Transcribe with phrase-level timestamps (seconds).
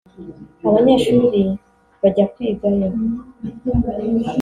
[0.67, 1.41] abanyeshuri
[2.01, 2.87] bajya kwigayo